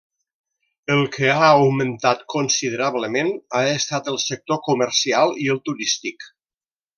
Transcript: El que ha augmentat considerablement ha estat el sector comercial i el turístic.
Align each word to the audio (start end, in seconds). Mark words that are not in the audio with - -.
El 0.93 1.01
que 1.15 1.27
ha 1.33 1.49
augmentat 1.49 2.23
considerablement 2.35 3.29
ha 3.59 3.61
estat 3.75 4.11
el 4.15 4.19
sector 4.25 4.61
comercial 4.71 5.37
i 5.47 5.51
el 5.55 5.63
turístic. 5.71 6.27